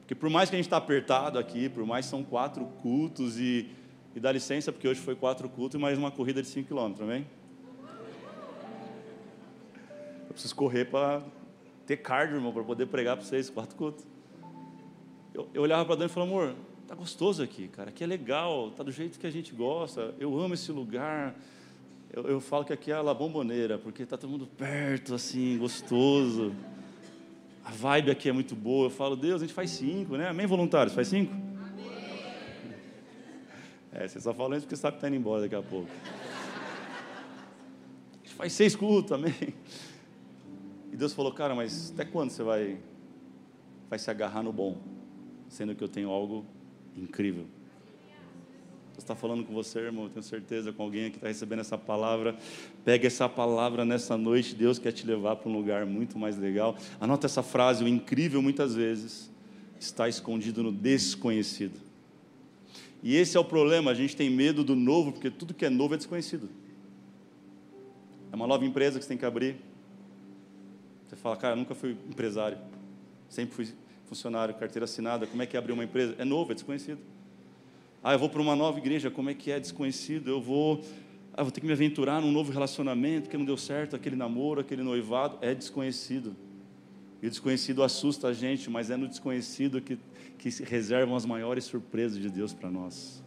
[0.00, 3.70] Porque por mais que a gente está apertado aqui, por mais são quatro cultos e,
[4.16, 7.08] e dá licença, porque hoje foi quatro cultos e mais uma corrida de cinco quilômetros,
[7.08, 7.24] amém?
[10.26, 11.22] Eu preciso correr para
[11.86, 14.04] ter cardio, irmão, para poder pregar para vocês, quatro cultos.
[15.32, 16.56] Eu, eu olhava para dentro e falava, amor,
[16.88, 20.36] tá gostoso aqui, cara, aqui é legal, tá do jeito que a gente gosta, eu
[20.36, 21.36] amo esse lugar,
[22.12, 25.56] eu, eu falo que aqui é a La Bomboneira, porque está todo mundo perto, assim,
[25.58, 26.52] gostoso.
[27.64, 28.86] A vibe aqui é muito boa.
[28.86, 30.28] Eu falo, Deus, a gente faz cinco, né?
[30.28, 30.92] Amém, voluntários?
[30.92, 31.32] Faz cinco?
[31.32, 31.50] Amém.
[33.92, 35.88] É, você só fala isso porque sabe que está indo embora daqui a pouco.
[38.12, 39.34] A gente faz seis cultos, amém?
[40.92, 42.80] E Deus falou, cara, mas até quando você vai,
[43.88, 44.76] vai se agarrar no bom?
[45.48, 46.44] Sendo que eu tenho algo
[46.96, 47.46] incrível.
[49.00, 52.36] Está falando com você, irmão, eu tenho certeza, com alguém que está recebendo essa palavra.
[52.84, 56.76] Pega essa palavra nessa noite, Deus quer te levar para um lugar muito mais legal.
[57.00, 59.30] Anota essa frase: o incrível muitas vezes
[59.80, 61.80] está escondido no desconhecido.
[63.02, 65.70] E esse é o problema, a gente tem medo do novo, porque tudo que é
[65.70, 66.50] novo é desconhecido.
[68.30, 69.56] É uma nova empresa que você tem que abrir.
[71.08, 72.58] Você fala, cara, nunca fui empresário,
[73.30, 73.68] sempre fui
[74.04, 75.26] funcionário, carteira assinada.
[75.26, 76.14] Como é que é abrir uma empresa?
[76.18, 77.00] É novo, é desconhecido.
[78.02, 80.28] Ah, eu vou para uma nova igreja, como é que é desconhecido?
[80.30, 80.82] Eu vou,
[81.34, 84.60] ah, vou ter que me aventurar num novo relacionamento que não deu certo, aquele namoro,
[84.60, 86.34] aquele noivado, é desconhecido.
[87.22, 89.98] E o desconhecido assusta a gente, mas é no desconhecido que,
[90.38, 93.22] que se reservam as maiores surpresas de Deus para nós.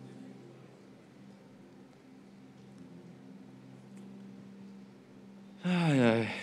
[5.64, 6.36] Ai, ai.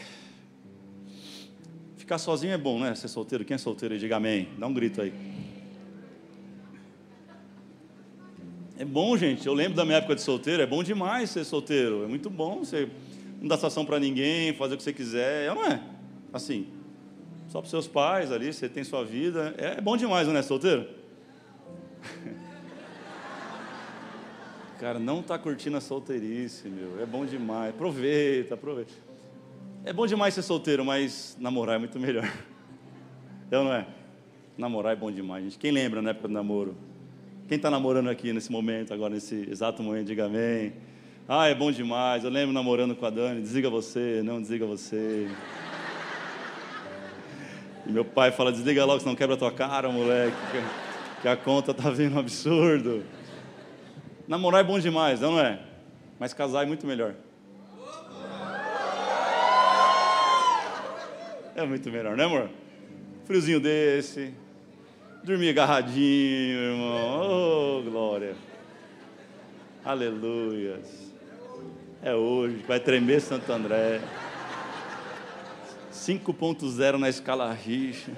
[1.96, 2.94] Ficar sozinho é bom, né?
[2.94, 3.44] Ser solteiro.
[3.44, 3.98] Quem é solteiro?
[3.98, 4.48] Diga amém.
[4.56, 5.12] Dá um grito aí.
[8.80, 9.46] É bom, gente.
[9.46, 10.62] Eu lembro da minha época de solteiro.
[10.62, 12.02] É bom demais ser solteiro.
[12.02, 12.88] É muito bom você
[13.38, 15.48] não dar satisfação para ninguém, fazer o que você quiser.
[15.48, 15.82] É, não é?
[16.32, 16.66] Assim,
[17.48, 19.54] só para seus pais ali, você tem sua vida.
[19.58, 20.88] É, é bom demais, não é, solteiro?
[24.80, 27.02] Cara, não está curtindo a solteirice, meu.
[27.02, 27.74] É bom demais.
[27.74, 28.94] Aproveita, aproveita.
[29.84, 32.24] É bom demais ser solteiro, mas namorar é muito melhor.
[33.52, 33.84] É ou não é?
[34.56, 35.58] Namorar é bom demais, gente.
[35.58, 36.76] Quem lembra na época do namoro?
[37.50, 40.72] Quem está namorando aqui nesse momento, agora, nesse exato momento, diga amém.
[41.28, 42.22] Ah, é bom demais.
[42.22, 43.42] Eu lembro namorando com a Dani.
[43.42, 45.28] Desliga você, não desliga você.
[47.84, 50.36] E meu pai fala: desliga logo, senão quebra a tua cara, moleque.
[51.22, 53.02] Que a conta tá vindo um absurdo.
[54.28, 55.58] Namorar é bom demais, não é?
[56.20, 57.16] Mas casar é muito melhor.
[61.56, 62.48] É muito melhor, né, amor?
[63.24, 64.32] Friozinho desse,
[65.22, 67.80] dormir agarradinho, irmão.
[67.80, 68.34] Oh, glória.
[69.84, 71.10] Aleluias.
[72.02, 74.00] É hoje, vai tremer Santo André.
[75.92, 78.12] 5.0 na escala rixa.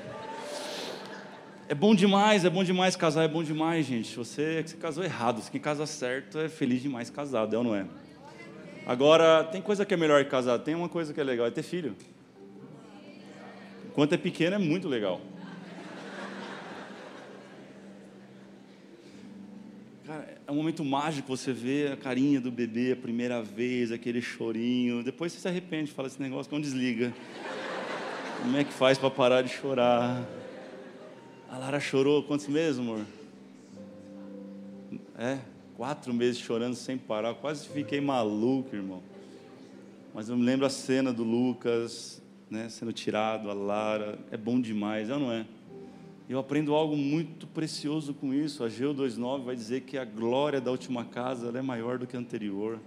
[1.68, 4.14] É bom demais, é bom demais casar, é bom demais, gente.
[4.14, 5.42] Você, você casou errado.
[5.50, 7.86] Quem casa certo é feliz demais casado, é ou não é?
[8.86, 11.50] Agora, tem coisa que é melhor que casar, tem uma coisa que é legal, é
[11.50, 11.96] ter filho.
[13.86, 15.20] Enquanto é pequeno, é muito legal.
[20.12, 24.20] Cara, é um momento mágico você vê a carinha do bebê a primeira vez, aquele
[24.20, 25.02] chorinho.
[25.02, 27.14] Depois você se arrepende, fala esse negócio, não desliga.
[28.42, 30.22] Como é que faz para parar de chorar?
[31.48, 33.06] A Lara chorou quantos meses, amor?
[35.16, 35.38] É,
[35.78, 37.32] quatro meses chorando sem parar.
[37.36, 39.02] Quase fiquei maluco, irmão.
[40.12, 42.20] Mas eu me lembro a cena do Lucas,
[42.50, 44.18] né, sendo tirado, a Lara.
[44.30, 45.46] É bom demais, é não é?
[46.32, 48.64] Eu aprendo algo muito precioso com isso.
[48.64, 52.16] A Geo 29 vai dizer que a glória da última casa é maior do que
[52.16, 52.80] a anterior.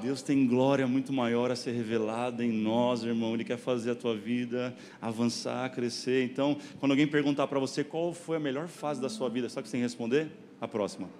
[0.00, 3.34] Deus tem glória muito maior a ser revelada em nós, irmão.
[3.34, 6.22] Ele quer fazer a tua vida avançar, crescer.
[6.22, 9.62] Então, quando alguém perguntar para você qual foi a melhor fase da sua vida, sabe
[9.62, 10.30] o que você tem que responder?
[10.60, 11.10] A próxima.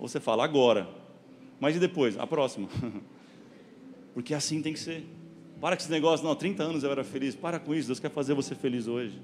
[0.00, 0.88] Ou você fala agora.
[1.60, 2.18] Mas e depois?
[2.18, 2.68] A próxima.
[4.12, 5.21] Porque assim tem que ser.
[5.62, 7.36] Para com esse negócio, não, 30 anos eu era feliz.
[7.36, 9.16] Para com isso, Deus quer fazer você feliz hoje.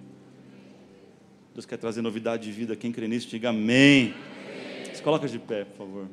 [1.52, 2.76] Deus quer trazer novidade de vida.
[2.76, 4.14] Quem crê nisso, diga amém.
[4.14, 4.94] amém.
[4.94, 6.06] Se coloca de pé, por favor.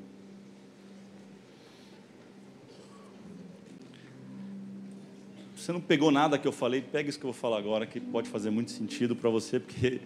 [5.56, 8.00] você não pegou nada que eu falei, pega isso que eu vou falar agora, que
[8.00, 10.00] pode fazer muito sentido para você, porque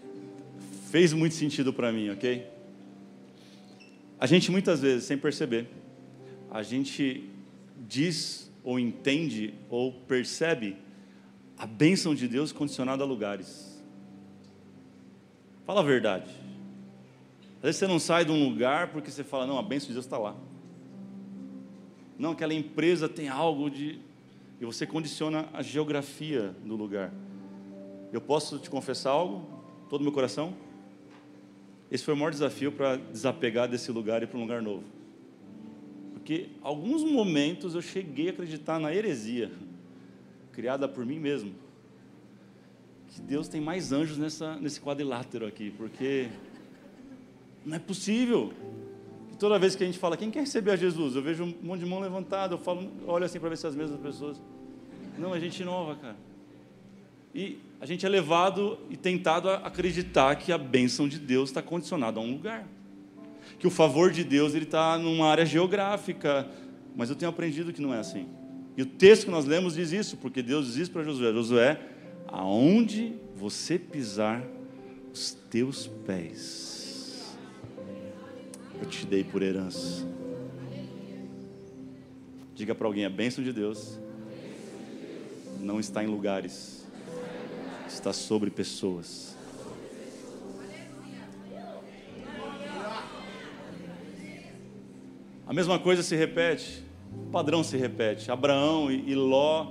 [0.90, 2.46] fez muito sentido para mim, ok?
[4.18, 5.68] A gente muitas vezes, sem perceber,
[6.50, 7.30] a gente
[7.86, 10.76] diz ou entende ou percebe
[11.56, 13.80] a bênção de Deus condicionada a lugares.
[15.66, 16.30] Fala a verdade.
[17.56, 19.94] Às vezes você não sai de um lugar porque você fala, não, a bênção de
[19.94, 20.34] Deus está lá.
[22.18, 24.00] Não, aquela empresa tem algo de
[24.60, 27.12] e você condiciona a geografia do lugar.
[28.12, 29.46] Eu posso te confessar algo?
[29.90, 30.54] Todo meu coração?
[31.90, 34.93] Esse foi o maior desafio para desapegar desse lugar e para um lugar novo.
[36.24, 39.52] Porque alguns momentos eu cheguei a acreditar na heresia
[40.52, 41.52] criada por mim mesmo.
[43.08, 46.30] Que Deus tem mais anjos nessa, nesse quadrilátero aqui, porque
[47.62, 48.54] não é possível.
[49.34, 51.14] E toda vez que a gente fala, quem quer receber a Jesus?
[51.14, 53.76] Eu vejo um monte de mão levantada, eu falo, olho assim para ver se as
[53.76, 54.40] mesmas pessoas.
[55.18, 56.16] Não, é gente nova, cara.
[57.34, 61.60] E a gente é levado e tentado a acreditar que a bênção de Deus está
[61.60, 62.66] condicionada a um lugar.
[63.58, 66.48] Que o favor de Deus ele está numa área geográfica.
[66.94, 68.28] Mas eu tenho aprendido que não é assim.
[68.76, 71.80] E o texto que nós lemos diz isso, porque Deus diz isso para Josué: Josué,
[72.26, 74.42] aonde você pisar
[75.12, 76.74] os teus pés
[78.80, 80.06] eu te dei por herança.
[82.54, 83.98] Diga para alguém: a bênção de Deus
[85.60, 86.84] não está em lugares,
[87.88, 89.33] está sobre pessoas.
[95.54, 98.28] A mesma coisa se repete, o padrão se repete.
[98.28, 99.68] Abraão e Ló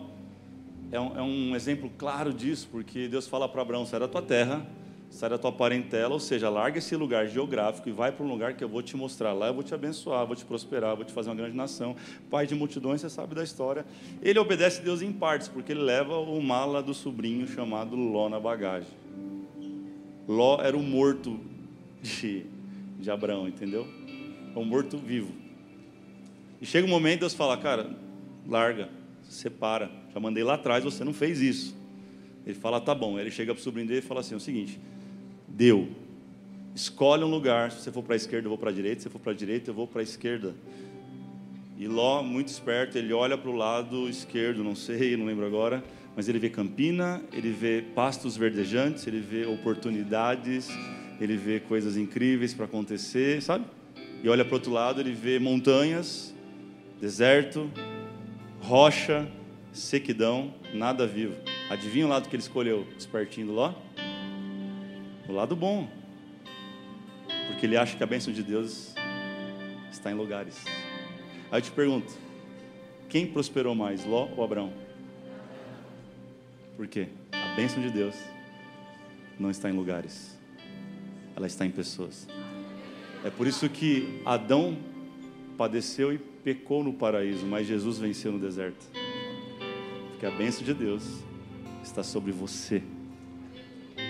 [0.89, 4.21] é um, é um exemplo claro disso, porque Deus fala para Abraão: sai da tua
[4.21, 4.65] terra
[5.09, 8.53] sai da tua parentela, ou seja, larga esse lugar geográfico e vai para um lugar
[8.53, 9.33] que eu vou te mostrar.
[9.33, 11.97] Lá eu vou te abençoar, vou te prosperar, vou te fazer uma grande nação.
[12.31, 13.85] Pai de multidões, você sabe da história.
[14.21, 18.29] Ele obedece a Deus em partes, porque ele leva o mala do sobrinho chamado Ló
[18.29, 18.89] na bagagem.
[20.29, 21.37] Ló era o morto
[22.01, 22.45] de,
[22.97, 23.85] de Abraão, entendeu?
[24.55, 25.42] É um morto vivo.
[26.63, 27.89] E chega um momento Deus fala, cara,
[28.47, 28.87] larga,
[29.27, 29.91] separa.
[30.13, 31.75] Já mandei lá atrás, você não fez isso.
[32.45, 33.19] Ele fala, tá bom.
[33.19, 34.79] Ele chega para o sobrinho dele e fala assim: é o seguinte,
[35.45, 35.89] deu.
[36.73, 37.69] Escolhe um lugar.
[37.69, 39.01] Se você for para a esquerda, eu vou para a direita.
[39.01, 40.55] Se você for para a direita, eu vou para a esquerda.
[41.77, 45.83] E Ló, muito esperto, ele olha para o lado esquerdo, não sei, não lembro agora,
[46.15, 50.69] mas ele vê campina, ele vê pastos verdejantes, ele vê oportunidades,
[51.19, 53.65] ele vê coisas incríveis para acontecer, sabe?
[54.23, 56.32] E olha para o outro lado, ele vê montanhas,
[57.03, 57.69] Deserto,
[58.61, 59.29] rocha,
[59.73, 61.35] sequidão, nada vivo.
[61.69, 63.73] Adivinha o lado que ele escolheu, espertinho do Ló?
[65.27, 65.89] O lado bom.
[67.47, 68.95] Porque ele acha que a bênção de Deus
[69.91, 70.63] está em lugares.
[71.51, 72.13] Aí eu te pergunto:
[73.09, 74.71] quem prosperou mais, Ló ou Abraão?
[76.77, 77.09] Por quê?
[77.33, 78.15] A bênção de Deus
[79.37, 80.39] não está em lugares,
[81.35, 82.29] ela está em pessoas.
[83.25, 84.92] É por isso que Adão
[85.63, 88.85] padeceu e pecou no paraíso, mas Jesus venceu no deserto.
[90.09, 91.05] Porque a bênção de Deus
[91.81, 92.83] está sobre você,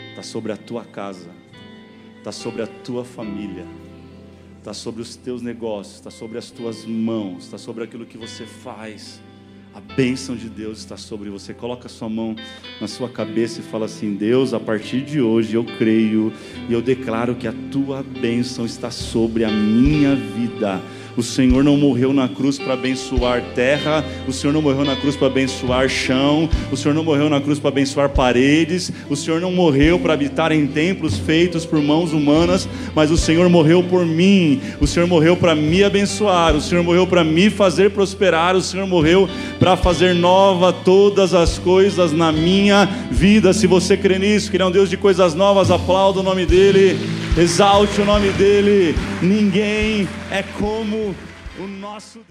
[0.10, 1.30] está sobre a tua casa,
[2.18, 3.68] está sobre a tua família,
[4.58, 8.48] está sobre os teus negócios, está sobre as tuas mãos, está sobre aquilo que você
[8.48, 9.22] faz.
[9.76, 11.54] A bênção de Deus está sobre você.
[11.54, 12.36] Coloca a sua mão
[12.82, 16.34] na sua cabeça e fala assim: Deus, a partir de hoje eu creio
[16.68, 20.82] e eu declaro que a tua bênção está sobre a minha vida
[21.16, 25.16] o Senhor não morreu na cruz para abençoar terra, o Senhor não morreu na cruz
[25.16, 29.52] para abençoar chão, o Senhor não morreu na cruz para abençoar paredes, o Senhor não
[29.52, 34.62] morreu para habitar em templos feitos por mãos humanas, mas o Senhor morreu por mim,
[34.80, 38.88] o Senhor morreu para me abençoar, o Senhor morreu para me fazer prosperar, o Senhor
[38.88, 43.54] morreu para fazer nova todas as coisas na minha vida.
[43.54, 46.46] Se você crê nisso, que Ele é um Deus de coisas novas, aplauda o nome
[46.46, 46.98] dEle,
[47.38, 48.96] exalte o nome dEle.
[49.22, 51.16] Ninguém é como
[51.60, 52.28] o nosso Deus.